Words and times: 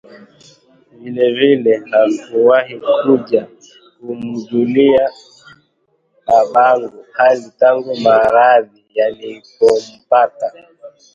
Vilevile, 1.01 1.83
hakuwahi 1.91 2.79
kuja 3.01 3.47
kumjulia 3.99 5.03
babangu 6.27 7.05
hali 7.15 7.51
tangu 7.59 7.95
maradhi 8.01 8.83
yalipompata 8.95 10.51